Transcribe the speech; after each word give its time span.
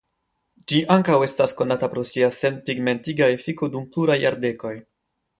Ĝi 0.71 0.79
ankaŭ 0.93 1.17
estas 1.25 1.51
konata 1.59 1.89
pro 1.91 2.05
sia 2.11 2.29
senpigmentiga 2.37 3.27
efiko 3.35 3.69
dum 3.75 3.85
pluraj 3.93 4.17
jardekoj. 4.25 4.73